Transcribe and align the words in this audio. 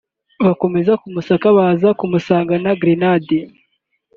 Bakomeje 0.45 0.91
kumusaka 1.01 1.47
baza 1.57 1.89
kumusangana 1.99 2.69
grenade 2.81 3.37